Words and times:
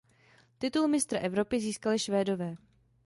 Titul 0.57 0.87
mistra 0.87 1.19
Evropy 1.19 1.59
získali 1.59 1.99
Švédové. 1.99 2.55